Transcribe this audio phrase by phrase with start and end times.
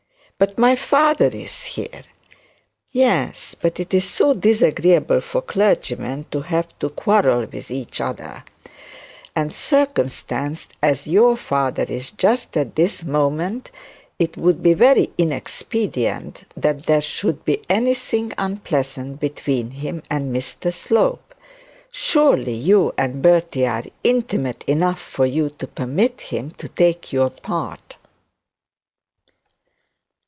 [0.39, 2.03] 'But my father is here.'
[2.91, 8.43] 'Yes, but it is so disagreeable for clergymen to have to quarrel with each other;
[9.35, 13.69] and circumstanced as your father is just at this moment,
[14.17, 20.73] it would be very inexpedient that there should be anything unpleasant between him and Mr
[20.73, 21.35] Slope.
[21.91, 27.29] Surely you and Bertie are intimate enough for you to permit him to take your
[27.29, 27.97] part.'